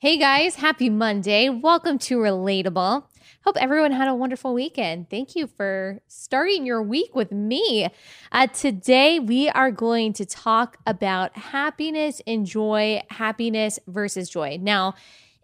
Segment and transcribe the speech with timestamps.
[0.00, 1.48] Hey guys, happy Monday.
[1.48, 3.02] Welcome to Relatable.
[3.44, 5.10] Hope everyone had a wonderful weekend.
[5.10, 7.88] Thank you for starting your week with me.
[8.30, 14.56] Uh, today, we are going to talk about happiness and joy, happiness versus joy.
[14.60, 14.94] Now,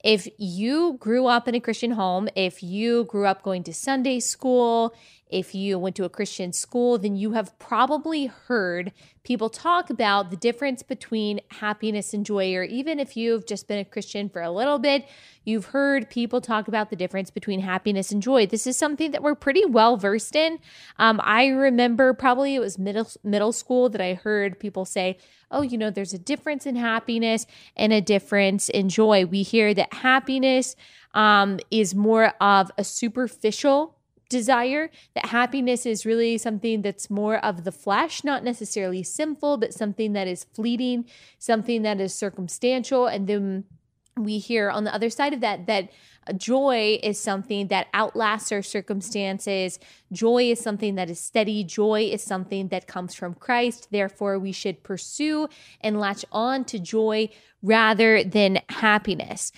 [0.05, 4.21] if you grew up in a Christian home, if you grew up going to Sunday
[4.21, 4.95] school,
[5.35, 8.93] if you went to a Christian school, then you have probably heard
[9.25, 12.55] people talk about the difference between happiness and joy.
[12.55, 15.09] Or even if you've just been a Christian for a little bit,
[15.45, 18.47] you've heard people talk about the difference between happiness and joy.
[18.47, 20.61] This is something that we're pretty well versed in.
[21.01, 25.19] Um, I remember probably it was middle middle school that I heard people say,
[25.51, 27.45] "Oh, you know, there's a difference in happiness
[27.77, 30.77] and a difference in joy." We hear that happiness
[31.13, 33.97] um, is more of a superficial
[34.35, 39.73] desire, that happiness is really something that's more of the flesh, not necessarily sinful, but
[39.73, 41.07] something that is fleeting,
[41.39, 43.07] something that is circumstantial.
[43.07, 43.65] And then
[44.17, 45.91] we hear on the other side of that that
[46.37, 49.79] joy is something that outlasts our circumstances.
[50.13, 51.63] Joy is something that is steady.
[51.63, 53.89] Joy is something that comes from Christ.
[53.91, 55.49] Therefore, we should pursue
[55.81, 57.29] and latch on to joy
[57.63, 59.53] rather than happiness.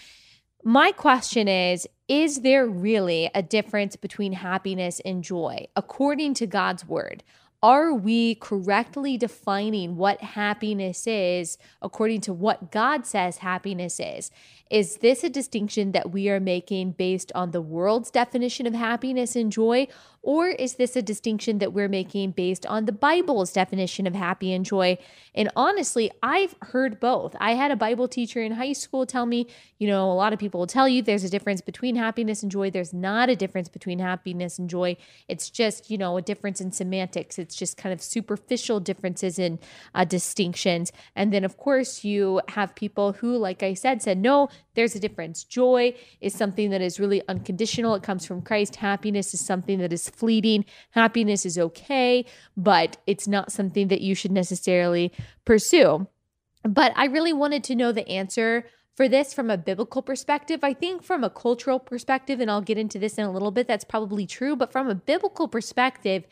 [0.64, 6.87] My question is Is there really a difference between happiness and joy according to God's
[6.87, 7.25] word?
[7.65, 14.31] Are we correctly defining what happiness is according to what God says happiness is?
[14.71, 19.35] Is this a distinction that we are making based on the world's definition of happiness
[19.35, 19.89] and joy?
[20.27, 24.53] Or is this a distinction that we're making based on the Bible's definition of happy
[24.53, 24.99] and joy?
[25.37, 27.37] And honestly, I've heard both.
[27.39, 29.47] I had a Bible teacher in high school tell me,
[29.79, 32.51] you know, a lot of people will tell you there's a difference between happiness and
[32.51, 32.71] joy.
[32.71, 34.97] There's not a difference between happiness and joy.
[35.29, 37.39] It's just, you know, a difference in semantics.
[37.39, 39.61] It's just kind of superficial differences in
[39.95, 40.91] uh, distinctions.
[41.15, 45.01] And then, of course, you have people who, like I said, said, no, there's a
[45.01, 45.45] difference.
[45.45, 48.77] Joy is something that is really unconditional, it comes from Christ.
[48.77, 50.64] Happiness is something that is fleeting.
[50.91, 52.25] Happiness is okay,
[52.56, 55.13] but it's not something that you should necessarily
[55.45, 56.07] pursue.
[56.63, 60.61] But I really wanted to know the answer for this from a biblical perspective.
[60.63, 63.68] I think from a cultural perspective, and I'll get into this in a little bit,
[63.68, 64.57] that's probably true.
[64.57, 66.24] But from a biblical perspective,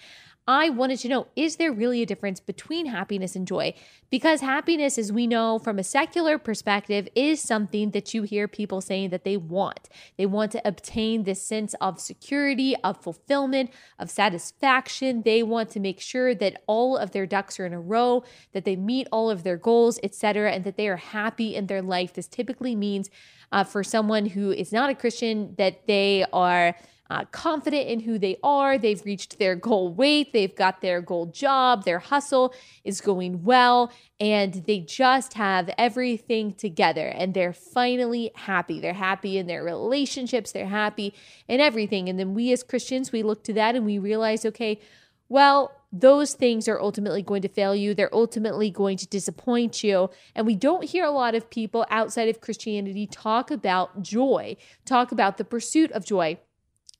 [0.47, 3.72] I wanted to know is there really a difference between happiness and joy?
[4.10, 8.83] Because happiness, as we know from a secular perspective, is something that you hear people
[8.83, 9.88] saying that they want.
[10.19, 15.22] They want to obtain this sense of security, of fulfillment, of satisfaction.
[15.22, 18.22] They want to make sure that all of their ducks are in a row,
[18.53, 21.83] that they meet all of their goals, etc., and that they are happy in their
[21.83, 22.12] life.
[22.12, 23.09] This typically means
[23.50, 26.75] uh, for someone who is not a Christian that they are
[27.10, 28.78] uh, confident in who they are.
[28.78, 33.92] They've reached their goal weight, they've got their goal job, their hustle is going well,
[34.19, 38.81] and they just have everything together and they're finally happy.
[38.81, 41.15] They're happy in their relationships, they're happy
[41.48, 42.09] in everything.
[42.09, 44.81] And then we as Christians, we look to that and we realize, okay,
[45.28, 47.94] well, those things are ultimately going to fail you.
[47.94, 50.10] They're ultimately going to disappoint you.
[50.34, 55.12] And we don't hear a lot of people outside of Christianity talk about joy, talk
[55.12, 56.38] about the pursuit of joy.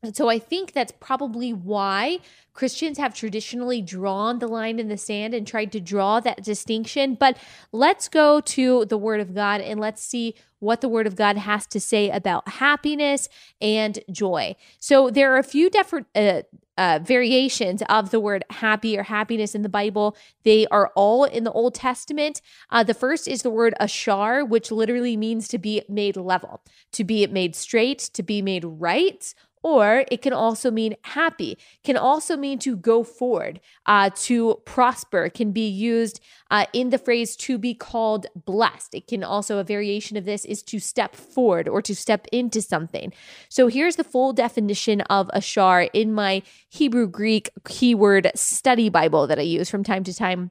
[0.05, 2.19] And so I think that's probably why
[2.53, 7.15] Christians have traditionally drawn the line in the sand and tried to draw that distinction.
[7.15, 7.37] But
[7.73, 11.37] let's go to the Word of God and let's see what the Word of God
[11.37, 13.29] has to say about happiness
[13.61, 14.57] and joy.
[14.79, 16.43] So there are a few different uh,
[16.77, 20.17] uh, variations of the word happy or happiness in the Bible.
[20.43, 22.43] They are all in the Old Testament.
[22.71, 27.05] Uh, the first is the word ashar, which literally means to be made level, to
[27.05, 32.37] be made straight, to be made right or it can also mean happy, can also
[32.37, 36.21] mean to go forward, uh, to prosper, can be used
[36.51, 38.95] uh, in the phrase to be called blessed.
[38.95, 42.61] It can also, a variation of this is to step forward or to step into
[42.61, 43.13] something.
[43.49, 49.39] So here's the full definition of ashar in my Hebrew Greek keyword study Bible that
[49.39, 50.51] I use from time to time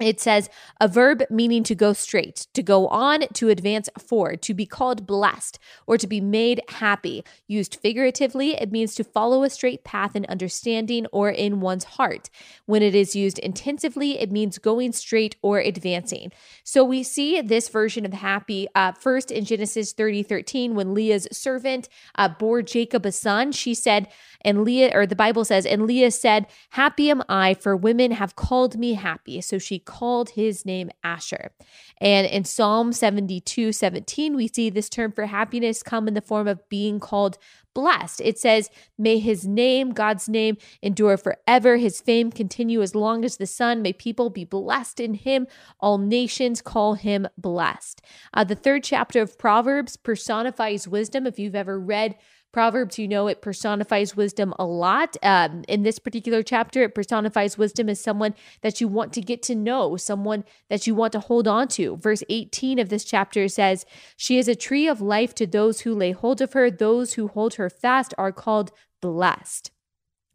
[0.00, 0.48] it says
[0.80, 5.06] a verb meaning to go straight, to go on, to advance forward, to be called
[5.06, 7.24] blessed, or to be made happy.
[7.48, 12.30] Used figuratively, it means to follow a straight path in understanding or in one's heart.
[12.66, 16.30] When it is used intensively, it means going straight or advancing.
[16.62, 21.26] So we see this version of happy uh, first in Genesis 30 13, when Leah's
[21.32, 23.50] servant uh, bore Jacob a son.
[23.50, 24.08] She said,
[24.42, 28.36] and Leah, or the Bible says, and Leah said, Happy am I, for women have
[28.36, 29.40] called me happy.
[29.40, 31.50] So she called his name Asher.
[32.00, 36.46] And in Psalm 72 17, we see this term for happiness come in the form
[36.46, 37.38] of being called
[37.74, 38.20] blessed.
[38.24, 43.36] It says, May his name, God's name, endure forever, his fame continue as long as
[43.36, 43.82] the sun.
[43.82, 45.46] May people be blessed in him.
[45.78, 48.02] All nations call him blessed.
[48.34, 51.24] Uh, the third chapter of Proverbs personifies wisdom.
[51.24, 52.16] If you've ever read
[52.58, 55.16] Proverbs, you know, it personifies wisdom a lot.
[55.22, 59.44] Um, in this particular chapter, it personifies wisdom as someone that you want to get
[59.44, 61.96] to know, someone that you want to hold on to.
[61.98, 65.94] Verse 18 of this chapter says, She is a tree of life to those who
[65.94, 66.68] lay hold of her.
[66.68, 69.70] Those who hold her fast are called blessed.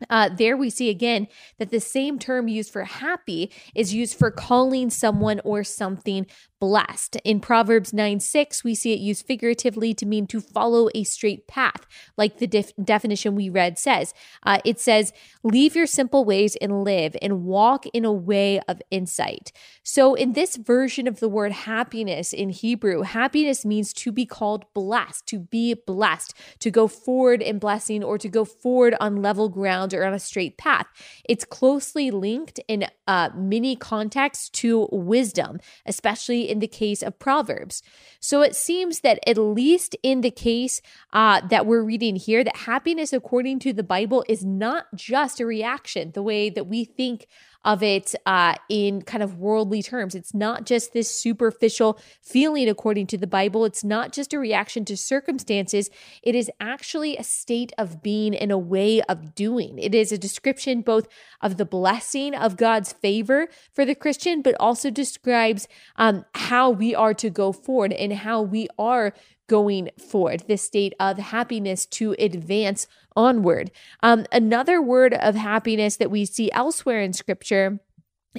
[0.10, 1.28] Uh, there we see again
[1.60, 6.25] that the same term used for happy is used for calling someone or something
[6.63, 7.18] blessed.
[7.25, 11.45] In Proverbs 9 6, we see it used figuratively to mean to follow a straight
[11.45, 14.13] path, like the def- definition we read says.
[14.44, 15.12] Uh, it says,
[15.44, 19.51] Leave your simple ways and live and walk in a way of insight.
[19.83, 24.63] So, in this version of the word happiness in Hebrew, happiness means to be called
[24.74, 29.50] blessed, to be blessed, to go forward in blessing or to go forward on level
[29.50, 30.88] ground or on a straight path.
[31.25, 37.83] It's closely linked in uh, many contexts to wisdom, especially in the case of Proverbs.
[38.19, 42.55] So it seems that, at least in the case uh, that we're reading here, that
[42.71, 47.27] happiness, according to the Bible, is not just a reaction the way that we think
[47.65, 50.15] of it uh, in kind of worldly terms.
[50.15, 53.65] It's not just this superficial feeling, according to the Bible.
[53.65, 55.89] It's not just a reaction to circumstances.
[56.21, 59.80] It is actually a state of being and a way of doing.
[59.80, 61.07] It is a description both
[61.42, 66.94] of the blessing of God's favor for the Christian, but also describes um, how we
[66.94, 69.13] are to go forward and how we are
[69.48, 73.72] going forward, this state of happiness to advance onward.
[74.01, 77.80] Um, another word of happiness that we see elsewhere in scripture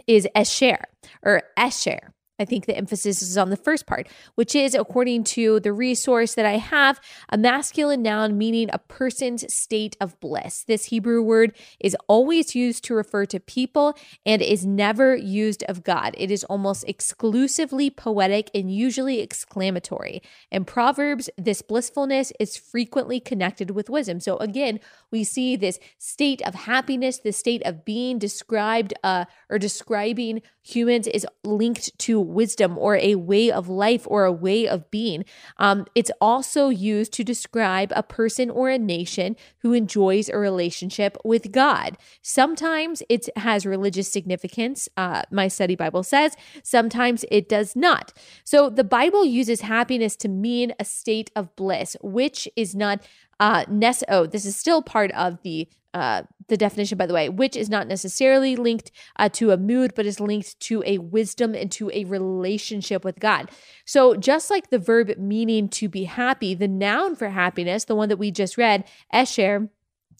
[0.06, 0.84] is esher
[1.22, 2.13] or esher.
[2.38, 6.34] I think the emphasis is on the first part, which is, according to the resource
[6.34, 10.64] that I have, a masculine noun meaning a person's state of bliss.
[10.64, 13.96] This Hebrew word is always used to refer to people
[14.26, 16.14] and is never used of God.
[16.18, 20.20] It is almost exclusively poetic and usually exclamatory.
[20.50, 24.18] In Proverbs, this blissfulness is frequently connected with wisdom.
[24.18, 24.80] So again,
[25.12, 31.06] we see this state of happiness, this state of being described uh, or describing humans
[31.06, 35.24] is linked to wisdom or a way of life or a way of being.
[35.58, 41.16] Um, it's also used to describe a person or a nation who enjoys a relationship
[41.24, 41.96] with God.
[42.22, 48.12] Sometimes it has religious significance, uh, my study Bible says, sometimes it does not.
[48.44, 53.02] So the Bible uses happiness to mean a state of bliss, which is not
[53.40, 57.28] uh, nece- oh, this is still part of the uh, the definition, by the way,
[57.28, 61.54] which is not necessarily linked uh, to a mood, but is linked to a wisdom
[61.54, 63.50] and to a relationship with God.
[63.84, 68.08] So, just like the verb meaning to be happy, the noun for happiness, the one
[68.08, 69.68] that we just read, esher,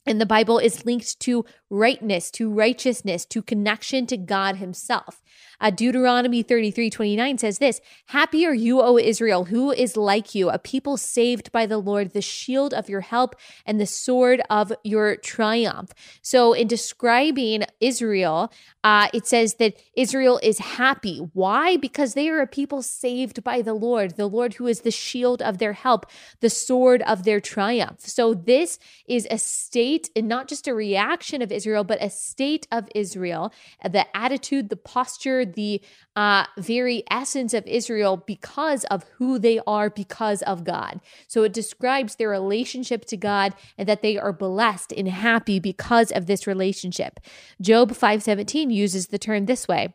[0.07, 5.23] in the Bible is linked to rightness, to righteousness, to connection to God Himself.
[5.65, 10.51] Uh, Deuteronomy 33 29 says this Happy are you, O Israel, who is like you,
[10.51, 13.35] a people saved by the Lord, the shield of your help
[13.65, 15.95] and the sword of your triumph.
[16.21, 18.53] So, in describing Israel,
[18.85, 21.17] uh, it says that Israel is happy.
[21.33, 21.79] Why?
[21.79, 25.41] Because they are a people saved by the Lord, the Lord who is the shield
[25.41, 26.05] of their help,
[26.41, 28.01] the sword of their triumph.
[28.01, 28.79] So, this
[29.09, 33.51] is a state and not just a reaction of Israel, but a state of Israel,
[33.83, 35.81] the attitude, the posture, the
[36.17, 41.01] uh, very essence of Israel because of who they are, because of God.
[41.27, 46.13] So it describes their relationship to God and that they are blessed and happy because
[46.13, 47.21] of this relationship.
[47.61, 49.95] Job 5:17 uses the term this way.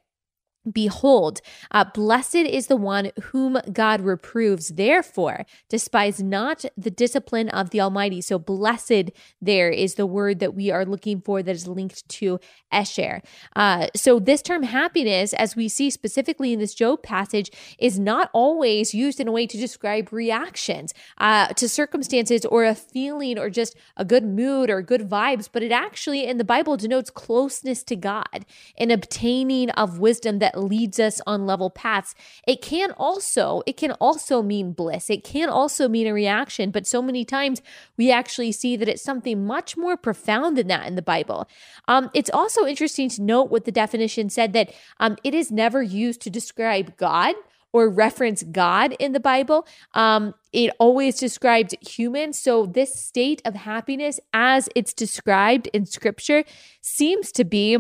[0.69, 1.39] Behold,
[1.71, 4.69] uh, blessed is the one whom God reproves.
[4.69, 8.19] Therefore, despise not the discipline of the Almighty.
[8.19, 9.11] So, blessed
[9.41, 12.41] there is the word that we are looking for that is linked to
[12.73, 13.21] Esher.
[13.55, 18.29] Uh, so, this term happiness, as we see specifically in this Job passage, is not
[18.33, 23.49] always used in a way to describe reactions uh, to circumstances or a feeling or
[23.49, 27.81] just a good mood or good vibes, but it actually in the Bible denotes closeness
[27.83, 28.45] to God
[28.77, 32.15] and obtaining of wisdom that leads us on level paths.
[32.47, 35.09] It can also, it can also mean bliss.
[35.09, 37.61] It can also mean a reaction, but so many times
[37.97, 41.47] we actually see that it's something much more profound than that in the Bible.
[41.87, 45.81] Um, it's also interesting to note what the definition said that um, it is never
[45.81, 47.35] used to describe God
[47.71, 49.67] or reference God in the Bible.
[49.93, 52.39] Um, it always described humans.
[52.39, 56.43] So, this state of happiness, as it's described in scripture,
[56.81, 57.77] seems to be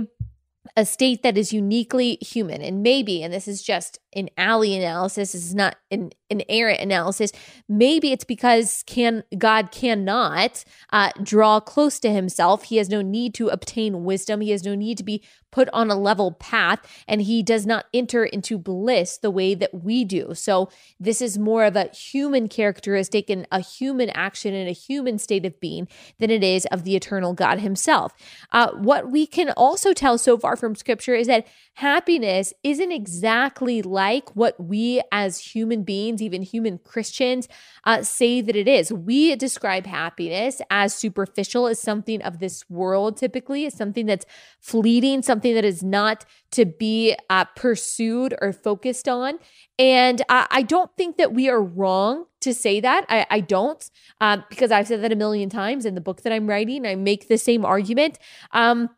[0.75, 2.61] a state that is uniquely human.
[2.61, 6.79] And maybe, and this is just an Allie analysis, this is not an, an errant
[6.79, 7.31] analysis,
[7.67, 12.65] maybe it's because can God cannot uh, draw close to himself.
[12.65, 14.41] He has no need to obtain wisdom.
[14.41, 17.85] He has no need to be put on a level path, and he does not
[17.93, 20.33] enter into bliss the way that we do.
[20.33, 20.69] So
[20.99, 25.45] this is more of a human characteristic and a human action and a human state
[25.45, 25.87] of being
[26.19, 28.13] than it is of the eternal God himself.
[28.51, 33.81] Uh, what we can also tell so far from scripture is that happiness isn't exactly
[33.81, 37.47] like what we as human beings, even human Christians,
[37.83, 38.91] uh, say that it is.
[38.91, 44.25] We describe happiness as superficial, as something of this world, typically, as something that's
[44.59, 49.39] fleeting, something that is not to be uh, pursued or focused on.
[49.77, 53.05] And I, I, don't think that we are wrong to say that.
[53.07, 56.33] I, I don't, um, because I've said that a million times in the book that
[56.33, 56.85] I'm writing.
[56.85, 58.17] I make the same argument.
[58.51, 58.89] Um,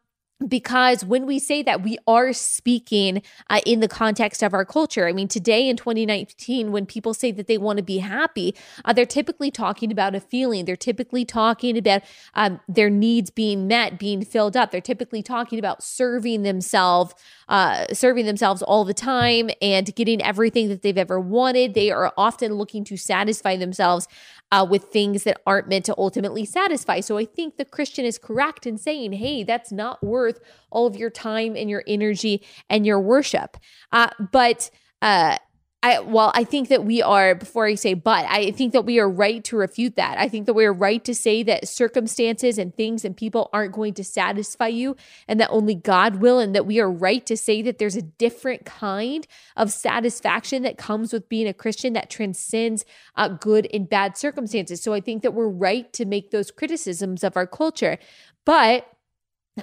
[0.47, 5.07] because when we say that we are speaking uh, in the context of our culture
[5.07, 8.55] i mean today in 2019 when people say that they want to be happy
[8.85, 10.65] uh, they're typically talking about a feeling.
[10.65, 14.71] They're typically talking about um, their needs being met being filled up.
[14.71, 17.13] They're typically talking about serving themselves
[17.49, 21.73] uh, serving themselves all the time and getting everything that they've ever wanted.
[21.73, 24.07] They are often looking to satisfy themselves
[24.51, 26.99] uh, with things that aren't meant to ultimately satisfy.
[26.99, 30.39] So I think the Christian is correct in saying, hey, that's not worth
[30.69, 33.57] all of your time and your energy and your worship.
[33.91, 34.69] Uh, but
[35.01, 35.37] uh,
[35.83, 38.99] I well, I think that we are, before I say but, I think that we
[38.99, 40.19] are right to refute that.
[40.19, 43.73] I think that we are right to say that circumstances and things and people aren't
[43.73, 44.95] going to satisfy you
[45.27, 48.03] and that only God will, and that we are right to say that there's a
[48.03, 49.25] different kind
[49.57, 52.85] of satisfaction that comes with being a Christian that transcends
[53.15, 54.83] uh, good and bad circumstances.
[54.83, 57.97] So I think that we're right to make those criticisms of our culture.
[58.45, 58.87] But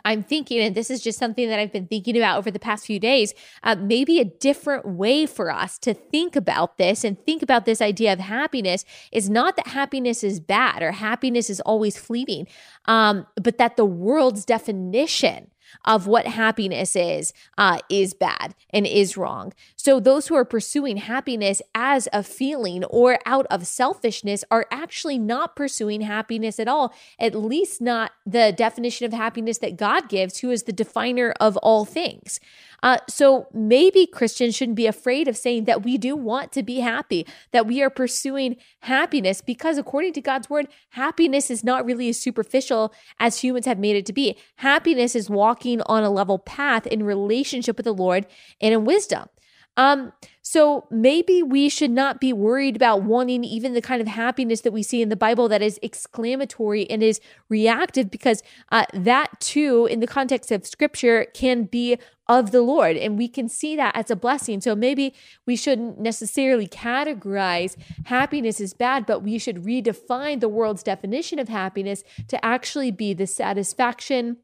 [0.04, 2.86] I'm thinking, and this is just something that I've been thinking about over the past
[2.86, 7.42] few days, uh, maybe a different way for us to think about this and think
[7.42, 11.98] about this idea of happiness is not that happiness is bad or happiness is always
[11.98, 12.46] fleeting,
[12.86, 15.50] um, but that the world's definition
[15.84, 19.52] of what happiness is uh, is bad and is wrong.
[19.76, 25.18] So those who are pursuing happiness as a feeling or out of selfishness are actually
[25.18, 30.38] not pursuing happiness at all, at least not the definition of happiness that God gives,
[30.38, 32.40] who is the definer of all things.
[32.82, 36.78] Uh, so maybe Christians shouldn't be afraid of saying that we do want to be
[36.80, 42.08] happy, that we are pursuing happiness, because according to God's word, happiness is not really
[42.08, 44.38] as superficial as humans have made it to be.
[44.56, 48.26] Happiness is walking on a level path in relationship with the Lord
[48.60, 49.28] and in wisdom.
[49.76, 50.12] Um,
[50.42, 54.72] so maybe we should not be worried about wanting even the kind of happiness that
[54.72, 59.86] we see in the Bible that is exclamatory and is reactive, because uh, that too,
[59.86, 61.96] in the context of scripture, can be
[62.26, 62.96] of the Lord.
[62.96, 64.60] And we can see that as a blessing.
[64.60, 65.14] So maybe
[65.46, 71.48] we shouldn't necessarily categorize happiness as bad, but we should redefine the world's definition of
[71.48, 74.38] happiness to actually be the satisfaction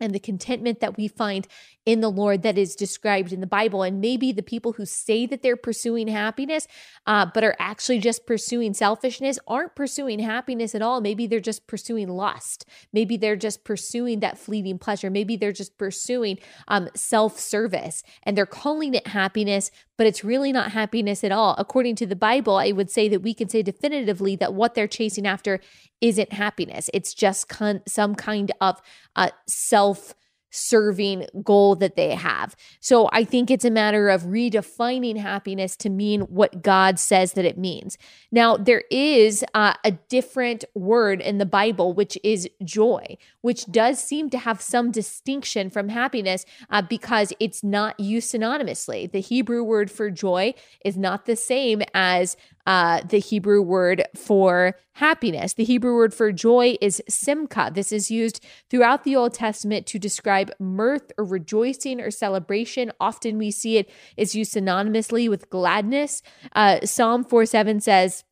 [0.00, 1.46] and the contentment that we find
[1.86, 3.82] in the Lord that is described in the Bible.
[3.82, 6.66] And maybe the people who say that they're pursuing happiness,
[7.06, 11.00] uh, but are actually just pursuing selfishness, aren't pursuing happiness at all.
[11.00, 12.66] Maybe they're just pursuing lust.
[12.92, 15.08] Maybe they're just pursuing that fleeting pleasure.
[15.08, 16.38] Maybe they're just pursuing
[16.68, 21.54] um, self service and they're calling it happiness, but it's really not happiness at all.
[21.58, 24.88] According to the Bible, I would say that we can say definitively that what they're
[24.88, 25.60] chasing after
[26.00, 26.88] isn't happiness.
[26.94, 28.80] It's just con- some kind of
[29.16, 30.14] uh, self
[30.50, 32.56] serving goal that they have.
[32.80, 37.44] So I think it's a matter of redefining happiness to mean what God says that
[37.44, 37.98] it means.
[38.30, 44.02] Now, there is uh, a different word in the Bible, which is joy, which does
[44.02, 49.10] seem to have some distinction from happiness uh, because it's not used synonymously.
[49.10, 52.36] The Hebrew word for joy is not the same as
[52.68, 55.54] uh, the Hebrew word for happiness.
[55.54, 57.70] The Hebrew word for joy is simcha.
[57.72, 62.92] This is used throughout the Old Testament to describe mirth or rejoicing or celebration.
[63.00, 66.20] Often we see it is used synonymously with gladness.
[66.54, 68.22] Uh, Psalm 4 7 says,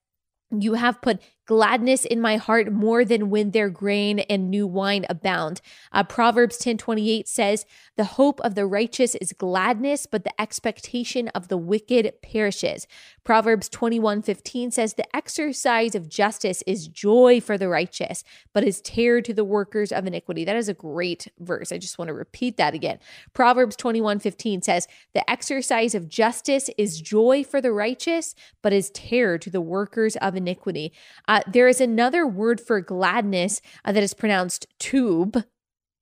[0.51, 5.07] You have put gladness in my heart more than when their grain and new wine
[5.09, 5.61] abound.
[5.93, 7.65] Uh, Proverbs 10 28 says,
[7.97, 12.87] The hope of the righteous is gladness, but the expectation of the wicked perishes.
[13.25, 18.81] Proverbs 21 15 says, The exercise of justice is joy for the righteous, but is
[18.81, 20.45] terror to the workers of iniquity.
[20.45, 21.73] That is a great verse.
[21.73, 22.99] I just want to repeat that again.
[23.33, 28.91] Proverbs 21 15 says, The exercise of justice is joy for the righteous, but is
[28.91, 30.93] terror to the workers of iniquity.
[31.29, 35.45] Uh, there is another word for gladness uh, that is pronounced tube.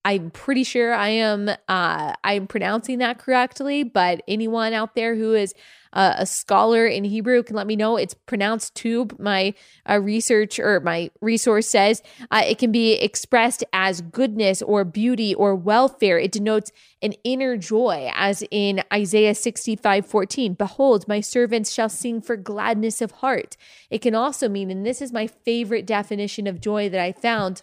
[0.04, 5.32] I'm pretty sure I am uh, I'm pronouncing that correctly, but anyone out there who
[5.32, 5.54] is
[5.94, 7.96] uh, a scholar in Hebrew can let me know.
[7.96, 9.16] It's pronounced tube.
[9.18, 9.54] My
[9.88, 15.34] uh, research or my resource says uh, it can be expressed as goodness or beauty
[15.34, 16.18] or welfare.
[16.18, 16.70] It denotes
[17.00, 20.54] an inner joy, as in Isaiah 65 14.
[20.54, 23.56] Behold, my servants shall sing for gladness of heart.
[23.88, 27.62] It can also mean, and this is my favorite definition of joy that I found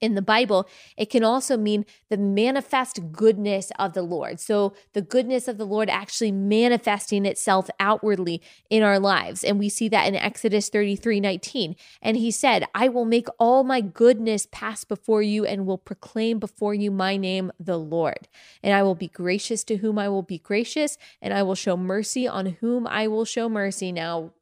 [0.00, 4.38] in the Bible, it can also mean the manifest goodness of the Lord.
[4.38, 9.42] So, the goodness of the Lord actually manifesting itself outwardly in our lives.
[9.42, 11.76] And we see that in Exodus 33 19.
[12.02, 16.38] And he said, I will make all my goodness pass before you and will proclaim
[16.38, 18.28] before you my name, the Lord.
[18.62, 21.76] And I will be gracious to whom I will be gracious, and I will show
[21.76, 23.92] mercy on whom I will show mercy.
[23.92, 24.32] Now,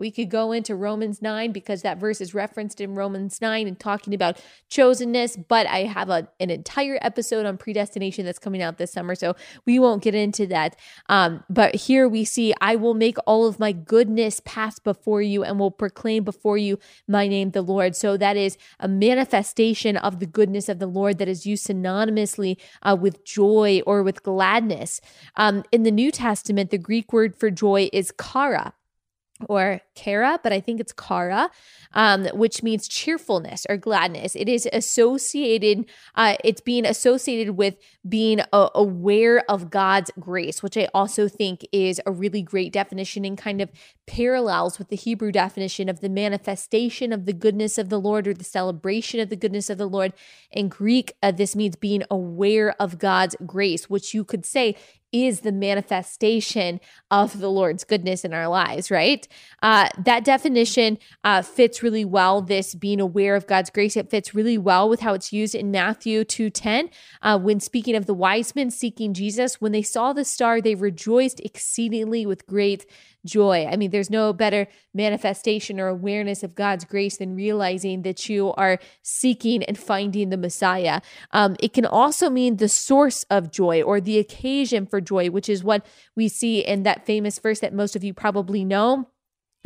[0.00, 3.78] we could go into Romans 9 because that verse is referenced in Romans 9 and
[3.78, 4.40] talking about
[4.70, 9.14] chosenness, but I have a, an entire episode on predestination that's coming out this summer,
[9.14, 10.74] so we won't get into that.
[11.10, 15.44] Um, but here we see, I will make all of my goodness pass before you
[15.44, 17.94] and will proclaim before you my name, the Lord.
[17.94, 22.56] So that is a manifestation of the goodness of the Lord that is used synonymously
[22.82, 25.02] uh, with joy or with gladness.
[25.36, 28.72] Um, in the New Testament, the Greek word for joy is chara
[29.48, 31.50] or Kara, but I think it's Kara,
[31.92, 34.36] um, which means cheerfulness or gladness.
[34.36, 37.76] It is associated, uh, it's being associated with
[38.08, 43.24] being uh, aware of God's grace, which I also think is a really great definition
[43.24, 43.70] and kind of
[44.10, 48.34] parallels with the Hebrew definition of the manifestation of the goodness of the Lord or
[48.34, 50.12] the celebration of the goodness of the Lord.
[50.50, 54.74] In Greek, uh, this means being aware of God's grace, which you could say
[55.12, 59.26] is the manifestation of the Lord's goodness in our lives, right?
[59.60, 62.40] Uh, that definition uh, fits really well.
[62.40, 65.70] This being aware of God's grace, it fits really well with how it's used in
[65.70, 66.90] Matthew two ten.
[67.22, 70.76] Uh, when speaking of the wise men seeking Jesus, when they saw the star, they
[70.76, 72.86] rejoiced exceedingly with great
[73.24, 73.66] joy.
[73.70, 78.52] I mean, there's no better manifestation or awareness of God's grace than realizing that you
[78.54, 81.00] are seeking and finding the Messiah.
[81.32, 85.48] Um, it can also mean the source of joy or the occasion for joy, which
[85.48, 85.84] is what
[86.16, 89.08] we see in that famous verse that most of you probably know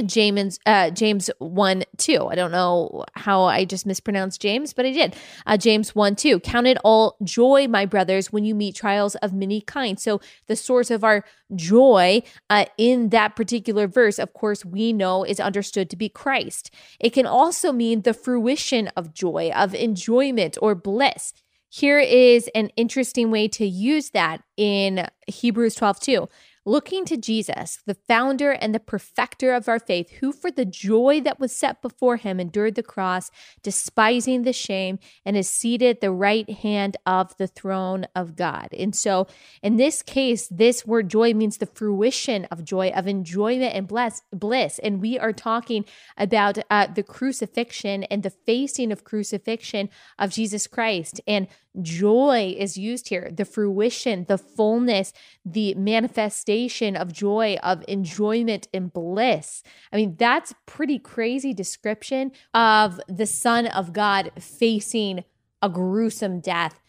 [0.05, 2.27] James uh, James 1 2.
[2.27, 5.15] I don't know how I just mispronounced James, but I did.
[5.47, 6.41] Uh, James 1 2.
[6.41, 10.03] Count it all joy, my brothers, when you meet trials of many kinds.
[10.03, 15.23] So, the source of our joy uh, in that particular verse, of course, we know
[15.23, 16.73] is understood to be Christ.
[16.99, 21.35] It can also mean the fruition of joy, of enjoyment or bliss.
[21.69, 26.29] Here is an interesting way to use that in Hebrews 12 2
[26.65, 31.21] looking to Jesus, the founder and the perfecter of our faith, who for the joy
[31.21, 33.31] that was set before him endured the cross,
[33.63, 38.69] despising the shame, and is seated at the right hand of the throne of God.
[38.73, 39.27] And so
[39.63, 44.23] in this case, this word joy means the fruition of joy, of enjoyment and bless,
[44.33, 44.79] bliss.
[44.79, 45.85] And we are talking
[46.17, 51.21] about uh, the crucifixion and the facing of crucifixion of Jesus Christ.
[51.27, 51.49] And
[51.83, 55.13] joy is used here the fruition, the fullness,
[55.45, 59.63] the manifestation of joy, of enjoyment and bliss.
[59.93, 65.25] I mean, that's pretty crazy description of the Son of God facing
[65.63, 66.81] a gruesome death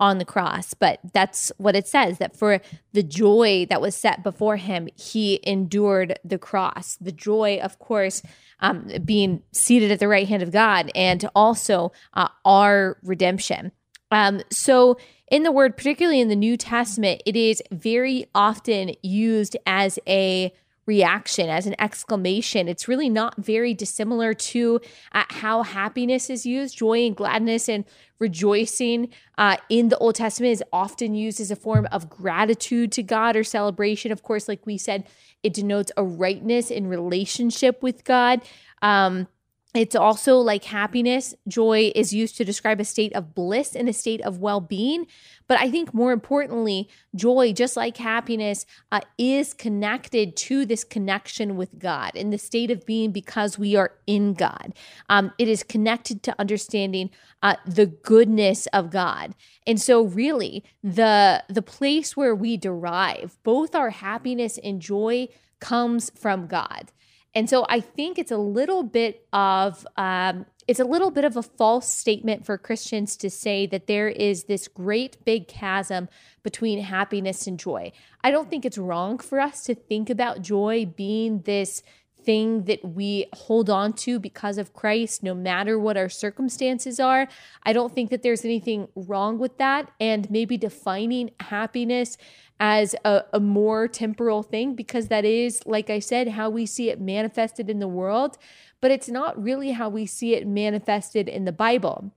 [0.00, 0.74] on the cross.
[0.74, 2.60] But that's what it says that for
[2.92, 6.96] the joy that was set before him, he endured the cross.
[7.00, 8.22] The joy, of course,
[8.60, 13.72] um, being seated at the right hand of God and also uh, our redemption.
[14.14, 14.96] Um, so,
[15.28, 20.52] in the word, particularly in the New Testament, it is very often used as a
[20.86, 22.68] reaction, as an exclamation.
[22.68, 26.76] It's really not very dissimilar to uh, how happiness is used.
[26.76, 27.84] Joy and gladness and
[28.20, 33.02] rejoicing uh, in the Old Testament is often used as a form of gratitude to
[33.02, 34.12] God or celebration.
[34.12, 35.08] Of course, like we said,
[35.42, 38.42] it denotes a rightness in relationship with God.
[38.80, 39.26] Um,
[39.74, 41.34] it's also like happiness.
[41.48, 45.06] Joy is used to describe a state of bliss and a state of well being.
[45.48, 51.56] But I think more importantly, joy, just like happiness, uh, is connected to this connection
[51.56, 54.74] with God in the state of being because we are in God.
[55.08, 57.10] Um, it is connected to understanding
[57.42, 59.34] uh, the goodness of God.
[59.66, 66.10] And so, really, the the place where we derive both our happiness and joy comes
[66.14, 66.92] from God.
[67.34, 71.36] And so I think it's a little bit of um, it's a little bit of
[71.36, 76.08] a false statement for Christians to say that there is this great big chasm
[76.42, 77.92] between happiness and joy.
[78.22, 81.82] I don't think it's wrong for us to think about joy being this
[82.24, 87.28] thing that we hold on to because of Christ, no matter what our circumstances are.
[87.62, 89.90] I don't think that there's anything wrong with that.
[90.00, 92.16] And maybe defining happiness
[92.60, 96.90] as a, a more temporal thing, because that is, like I said, how we see
[96.90, 98.38] it manifested in the world,
[98.80, 102.12] but it's not really how we see it manifested in the Bible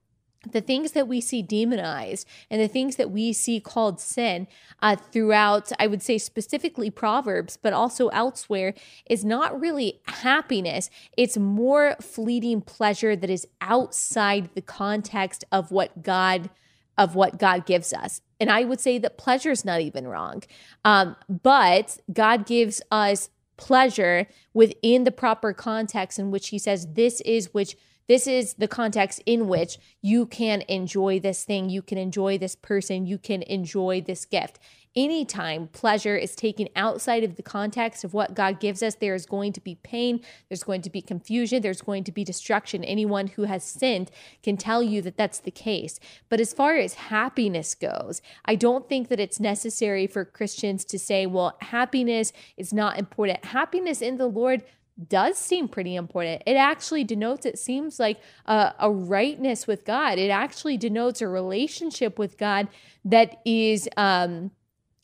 [0.52, 4.48] the things that we see demonized and the things that we see called sin
[4.82, 8.74] uh, throughout, I would say specifically Proverbs, but also elsewhere,
[9.10, 10.90] is not really happiness.
[11.18, 16.50] It's more fleeting pleasure that is outside the context of what God
[16.98, 18.22] of what God gives us.
[18.40, 20.44] And I would say that pleasure is not even wrong,
[20.86, 27.22] um, but God gives us pleasure within the proper context in which He says this
[27.22, 27.76] is which
[28.08, 32.56] this is the context in which you can enjoy this thing, you can enjoy this
[32.56, 34.60] person, you can enjoy this gift.
[34.96, 39.28] Anytime pleasure is taken outside of the context of what God gives us, there is
[39.28, 42.84] going to be pain, there's going to be confusion, there's going to be destruction.
[42.84, 44.10] Anyone who has sinned
[44.42, 46.00] can tell you that that's the case.
[46.30, 50.98] But as far as happiness goes, I don't think that it's necessary for Christians to
[50.98, 53.46] say, well, happiness is not important.
[53.46, 54.64] Happiness in the Lord
[55.08, 56.42] does seem pretty important.
[56.46, 60.18] It actually denotes, it seems like a, a, rightness with God.
[60.18, 62.68] It actually denotes a relationship with God
[63.06, 64.52] that is um,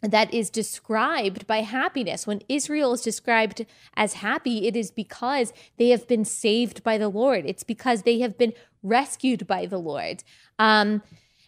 [0.02, 2.28] that is described by happiness.
[2.28, 7.08] When Israel is described as happy, it is because they have been saved by the
[7.08, 7.46] Lord.
[7.46, 10.24] It's because they have been rescued by the Lord.
[10.60, 11.02] Um,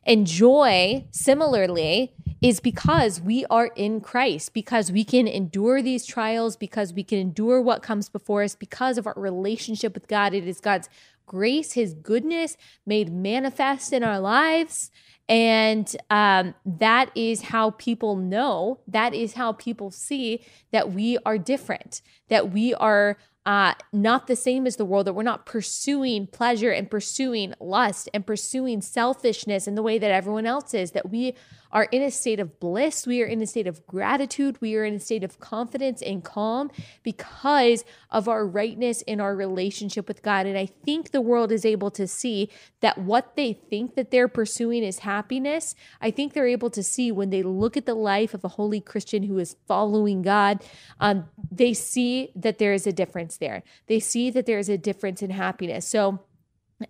[0.05, 6.55] and joy, similarly, is because we are in Christ, because we can endure these trials,
[6.55, 10.33] because we can endure what comes before us, because of our relationship with God.
[10.33, 10.89] It is God's
[11.25, 14.91] grace, His goodness made manifest in our lives.
[15.27, 21.39] And um, that is how people know, that is how people see that we are
[21.39, 26.27] different, that we are uh, not the same as the world, that we're not pursuing
[26.27, 31.11] pleasure and pursuing lust and pursuing selfishness in the way that everyone else is, that
[31.11, 31.35] we
[31.75, 33.05] are in a state of bliss.
[33.05, 34.61] We are in a state of gratitude.
[34.61, 36.71] We are in a state of confidence and calm
[37.03, 40.45] because of our rightness in our relationship with God.
[40.45, 44.29] And I think the world is able to see that what they think that they're
[44.29, 45.75] pursuing is happiness.
[45.99, 48.79] I think they're able to see when they look at the life of a holy
[48.79, 50.63] Christian who is following God,
[51.01, 53.63] um, they see that there is a difference there.
[53.87, 55.85] They see that there is a difference in happiness.
[55.85, 56.21] So,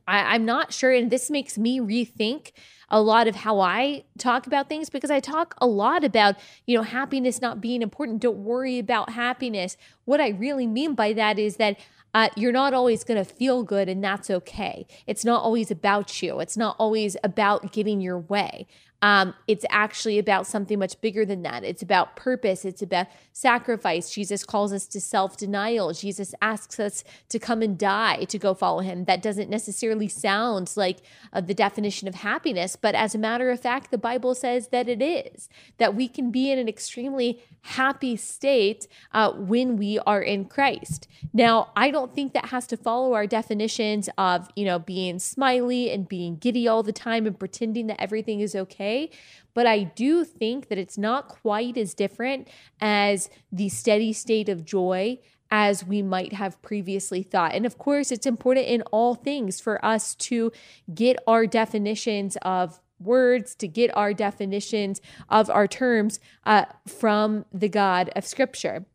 [0.07, 2.51] I, I'm not sure, and this makes me rethink
[2.89, 6.77] a lot of how I talk about things because I talk a lot about, you
[6.77, 8.21] know, happiness not being important.
[8.21, 9.77] Don't worry about happiness.
[10.05, 11.77] What I really mean by that is that
[12.13, 14.87] uh, you're not always going to feel good, and that's okay.
[15.05, 18.67] It's not always about you, it's not always about getting your way.
[19.01, 21.63] Um, it's actually about something much bigger than that.
[21.63, 22.65] It's about purpose.
[22.65, 24.09] It's about sacrifice.
[24.09, 25.93] Jesus calls us to self denial.
[25.93, 29.05] Jesus asks us to come and die to go follow him.
[29.05, 30.99] That doesn't necessarily sound like
[31.33, 34.87] uh, the definition of happiness, but as a matter of fact, the Bible says that
[34.87, 40.21] it is, that we can be in an extremely happy state uh, when we are
[40.21, 41.07] in Christ.
[41.33, 45.91] Now, I don't think that has to follow our definitions of, you know, being smiley
[45.91, 49.09] and being giddy all the time and pretending that everything is okay.
[49.53, 52.49] But I do think that it's not quite as different
[52.81, 55.19] as the steady state of joy
[55.57, 57.55] as we might have previously thought.
[57.55, 60.51] And of course, it's important in all things for us to
[60.93, 67.69] get our definitions of words, to get our definitions of our terms uh, from the
[67.69, 68.85] God of Scripture.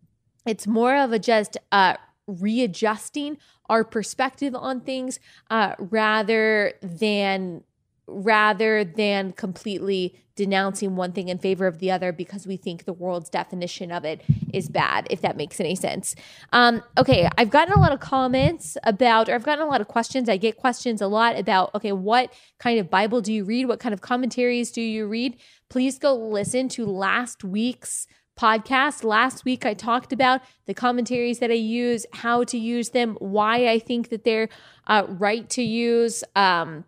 [0.47, 1.95] It's more of a just uh,
[2.27, 3.39] readjusting
[3.71, 5.19] our perspective on things
[5.49, 7.65] uh, rather than
[8.07, 12.95] rather than completely denouncing one thing in favor of the other because we think the
[12.95, 14.23] world's definition of it
[14.55, 16.15] is bad, if that makes any sense.
[16.51, 19.89] Um, okay, I've gotten a lot of comments about, or I've gotten a lot of
[19.89, 20.31] questions.
[20.31, 23.67] I get questions a lot about, okay, what kind of Bible do you read?
[23.67, 25.37] What kind of commentaries do you read?
[25.69, 28.07] Please go listen to last week's
[28.41, 29.05] podcast.
[29.05, 33.69] Last week, I talked about the commentaries that I use, how to use them, why
[33.69, 34.49] I think that they're
[34.87, 36.25] uh, right to use.
[36.35, 36.87] Um,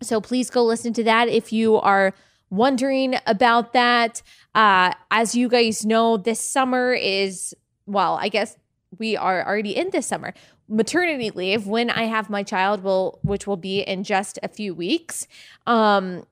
[0.00, 2.14] so please go listen to that if you are
[2.50, 4.22] wondering about that.
[4.54, 7.54] Uh, as you guys know, this summer is,
[7.86, 8.56] well, I guess
[8.98, 10.34] we are already in this summer.
[10.68, 14.74] Maternity leave when I have my child will which will be in just a few
[14.74, 15.26] weeks.
[15.66, 16.24] Um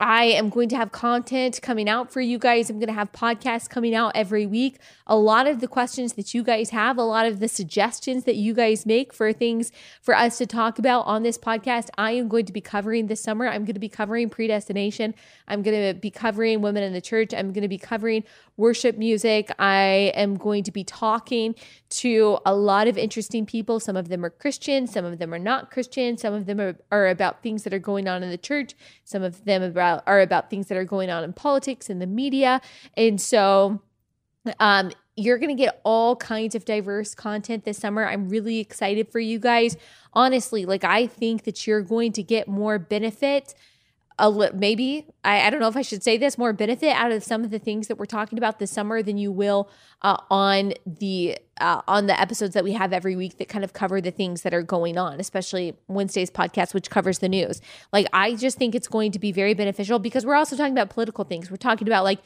[0.00, 2.68] I am going to have content coming out for you guys.
[2.68, 4.78] I'm going to have podcasts coming out every week.
[5.06, 8.34] A lot of the questions that you guys have, a lot of the suggestions that
[8.34, 9.70] you guys make for things
[10.02, 13.20] for us to talk about on this podcast, I am going to be covering this
[13.20, 13.46] summer.
[13.46, 15.14] I'm going to be covering predestination.
[15.46, 17.32] I'm going to be covering women in the church.
[17.32, 18.24] I'm going to be covering
[18.56, 19.52] worship music.
[19.60, 21.54] I am going to be talking
[21.98, 23.78] to a lot of interesting people.
[23.78, 26.76] Some of them are Christian, some of them are not Christian, some of them are,
[26.90, 30.20] are about things that are going on in the church, some of them about are
[30.20, 32.60] about things that are going on in politics and the media.
[32.96, 33.80] And so
[34.58, 38.04] um you're going to get all kinds of diverse content this summer.
[38.04, 39.76] I'm really excited for you guys.
[40.12, 43.54] Honestly, like I think that you're going to get more benefit
[44.18, 47.10] a li- maybe I, I don't know if I should say this more benefit out
[47.10, 49.68] of some of the things that we're talking about this summer than you will
[50.02, 53.72] uh, on the uh, on the episodes that we have every week that kind of
[53.72, 57.60] cover the things that are going on, especially Wednesday's podcast, which covers the news.
[57.92, 60.90] Like I just think it's going to be very beneficial because we're also talking about
[60.90, 61.50] political things.
[61.50, 62.20] We're talking about like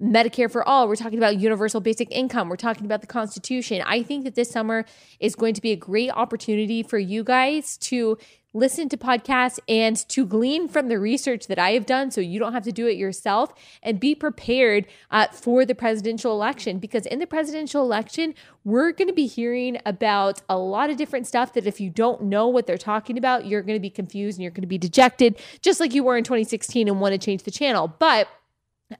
[0.00, 0.86] Medicare for all.
[0.86, 2.48] We're talking about universal basic income.
[2.48, 3.82] We're talking about the Constitution.
[3.86, 4.84] I think that this summer
[5.18, 8.18] is going to be a great opportunity for you guys to
[8.54, 12.38] listen to podcasts and to glean from the research that I have done so you
[12.38, 17.06] don't have to do it yourself and be prepared uh, for the presidential election because
[17.06, 18.34] in the presidential election,
[18.64, 22.22] we're going to be hearing about a lot of different stuff that if you don't
[22.22, 24.78] know what they're talking about, you're going to be confused and you're going to be
[24.78, 27.92] dejected, just like you were in 2016 and want to change the channel.
[27.98, 28.28] But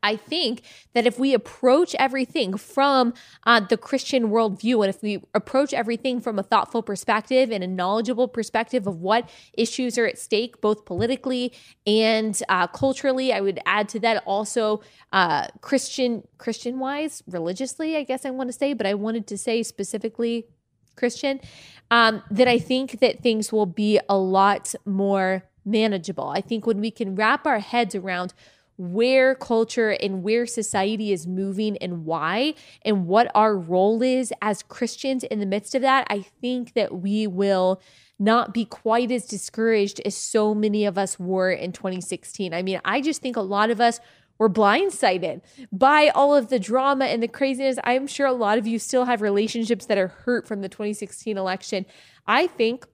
[0.03, 0.63] I think
[0.95, 6.21] that if we approach everything from uh, the Christian worldview, and if we approach everything
[6.21, 10.85] from a thoughtful perspective and a knowledgeable perspective of what issues are at stake, both
[10.85, 11.53] politically
[11.87, 18.03] and uh, culturally, I would add to that also uh, Christian Christian wise, religiously, I
[18.03, 20.47] guess I want to say, but I wanted to say specifically
[20.97, 21.41] Christian.
[21.91, 26.29] Um, that I think that things will be a lot more manageable.
[26.29, 28.35] I think when we can wrap our heads around
[28.83, 34.63] where culture and where society is moving and why, and what our role is as
[34.63, 37.81] Christians in the midst of that, I think that we will
[38.19, 42.53] not be quite as discouraged as so many of us were in 2016.
[42.53, 44.01] I mean, I just think a lot of us
[44.39, 47.79] were blindsided by all of the drama and the craziness.
[47.85, 51.39] I'm sure a lot of you still have relationships that are hurt from the 2016
[51.39, 51.87] election.
[52.27, 52.87] I think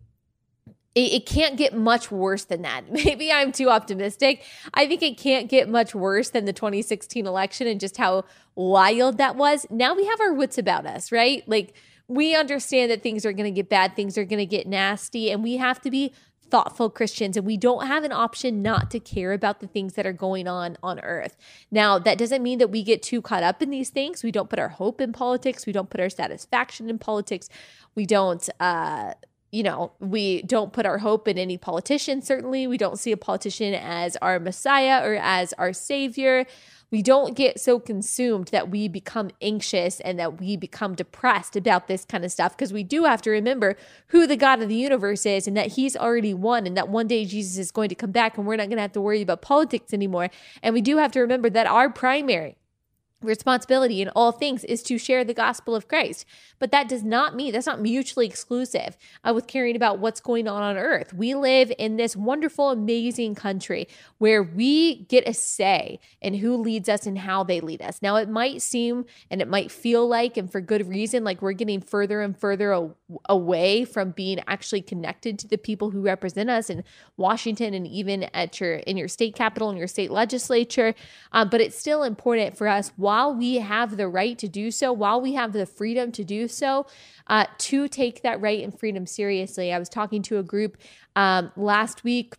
[0.94, 2.82] it, it can't get much worse than that.
[2.90, 4.44] Maybe I'm too optimistic.
[4.74, 8.24] I think it can't get much worse than the 2016 election and just how
[8.54, 9.66] wild that was.
[9.70, 11.42] Now we have our wits about us, right?
[11.46, 11.74] Like
[12.08, 15.30] we understand that things are going to get bad, things are going to get nasty,
[15.30, 16.12] and we have to be
[16.50, 20.06] thoughtful Christians and we don't have an option not to care about the things that
[20.06, 21.36] are going on on earth.
[21.70, 24.22] Now, that doesn't mean that we get too caught up in these things.
[24.22, 27.48] We don't put our hope in politics, we don't put our satisfaction in politics.
[27.94, 29.12] We don't uh
[29.50, 32.66] you know, we don't put our hope in any politician, certainly.
[32.66, 36.44] We don't see a politician as our Messiah or as our Savior.
[36.90, 41.86] We don't get so consumed that we become anxious and that we become depressed about
[41.86, 43.76] this kind of stuff because we do have to remember
[44.08, 47.06] who the God of the universe is and that He's already won and that one
[47.06, 49.20] day Jesus is going to come back and we're not going to have to worry
[49.20, 50.30] about politics anymore.
[50.62, 52.56] And we do have to remember that our primary
[53.20, 56.24] responsibility in all things is to share the gospel of Christ.
[56.58, 60.46] But that does not mean that's not mutually exclusive uh, with caring about what's going
[60.46, 61.12] on on earth.
[61.12, 66.88] We live in this wonderful, amazing country where we get a say in who leads
[66.88, 68.00] us and how they lead us.
[68.02, 71.52] Now, it might seem and it might feel like, and for good reason, like we're
[71.52, 72.92] getting further and further
[73.28, 76.84] away from being actually connected to the people who represent us in
[77.16, 80.94] Washington and even at your in your state capital and your state legislature.
[81.32, 84.92] Um, but it's still important for us while we have the right to do so,
[84.92, 86.86] while we have the freedom to do so,
[87.28, 89.72] uh, to take that right and freedom seriously.
[89.72, 90.76] I was talking to a group
[91.16, 92.34] um, last week.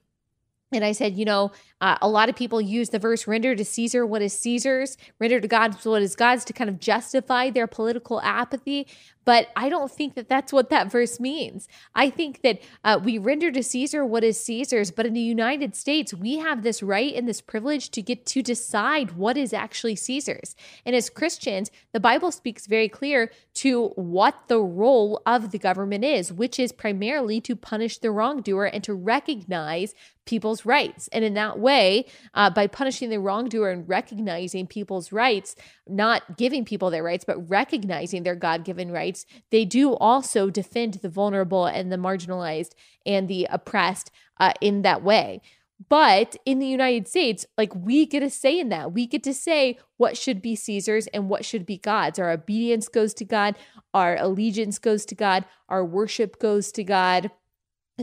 [0.71, 1.51] And I said, you know,
[1.82, 5.39] uh, a lot of people use the verse render to Caesar what is Caesar's, render
[5.39, 8.86] to God what is God's to kind of justify their political apathy.
[9.25, 11.67] But I don't think that that's what that verse means.
[11.93, 15.75] I think that uh, we render to Caesar what is Caesar's, but in the United
[15.75, 19.95] States, we have this right and this privilege to get to decide what is actually
[19.95, 20.55] Caesar's.
[20.86, 26.05] And as Christians, the Bible speaks very clear to what the role of the government
[26.05, 29.93] is, which is primarily to punish the wrongdoer and to recognize
[30.29, 31.10] people's rights.
[31.12, 32.05] And in that way,
[32.36, 35.55] uh, by punishing the wrongdoer and recognizing people's rights,
[35.89, 40.95] not giving people their rights, but recognizing their God given rights, they do also defend
[40.95, 42.71] the vulnerable and the marginalized
[43.06, 45.41] and the oppressed uh, in that way.
[45.88, 48.91] But in the United States, like we get a say in that.
[48.91, 52.19] We get to say what should be Caesar's and what should be God's.
[52.19, 53.56] Our obedience goes to God,
[53.93, 57.32] our allegiance goes to God, our worship goes to God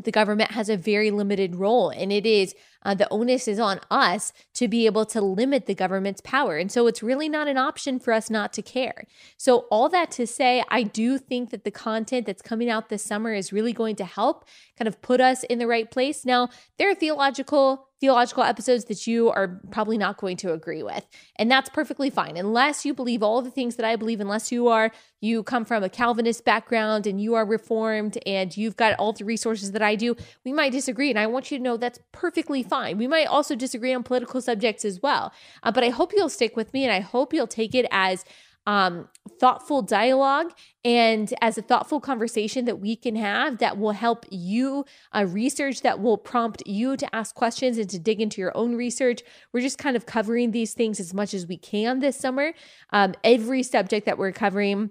[0.04, 2.54] the government has a very limited role and it is
[2.86, 6.56] uh, the onus is on us to be able to limit the government's power.
[6.56, 9.06] And so it's really not an option for us not to care.
[9.36, 13.02] So, all that to say, I do think that the content that's coming out this
[13.02, 14.44] summer is really going to help
[14.78, 16.24] kind of put us in the right place.
[16.24, 21.06] Now, there are theological theological episodes that you are probably not going to agree with.
[21.36, 22.36] And that's perfectly fine.
[22.36, 25.82] Unless you believe all the things that I believe, unless you are, you come from
[25.82, 29.96] a Calvinist background and you are reformed and you've got all the resources that I
[29.96, 31.08] do, we might disagree.
[31.08, 32.98] And I want you to know that's perfectly fine.
[32.98, 35.32] We might also disagree on political subjects as well.
[35.62, 38.24] Uh, but I hope you'll stick with me and I hope you'll take it as
[38.66, 39.08] um,
[39.40, 40.52] thoughtful dialogue
[40.84, 45.82] and as a thoughtful conversation that we can have that will help you uh, research,
[45.82, 49.22] that will prompt you to ask questions and to dig into your own research.
[49.52, 52.52] We're just kind of covering these things as much as we can this summer.
[52.90, 54.90] Um, every subject that we're covering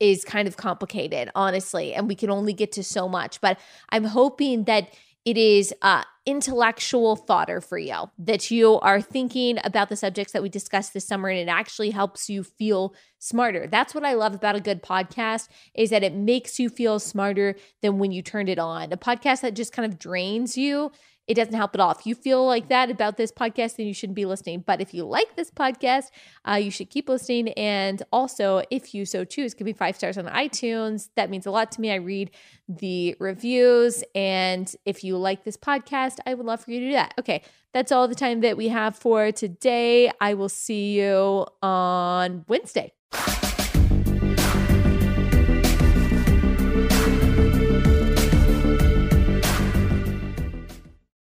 [0.00, 3.40] is kind of complicated, honestly, and we can only get to so much.
[3.42, 3.58] But
[3.90, 4.88] I'm hoping that
[5.26, 10.42] it is uh, intellectual fodder for you, that you are thinking about the subjects that
[10.42, 13.66] we discussed this summer and it actually helps you feel smarter.
[13.66, 17.56] That's what I love about a good podcast is that it makes you feel smarter
[17.82, 18.92] than when you turned it on.
[18.92, 20.92] A podcast that just kind of drains you
[21.26, 21.90] it doesn't help at all.
[21.90, 24.62] If you feel like that about this podcast, then you shouldn't be listening.
[24.66, 26.10] But if you like this podcast,
[26.46, 27.48] uh, you should keep listening.
[27.50, 31.08] And also, if you so choose, give me five stars on iTunes.
[31.16, 31.90] That means a lot to me.
[31.90, 32.30] I read
[32.68, 34.04] the reviews.
[34.14, 37.14] And if you like this podcast, I would love for you to do that.
[37.18, 40.10] Okay, that's all the time that we have for today.
[40.20, 42.92] I will see you on Wednesday.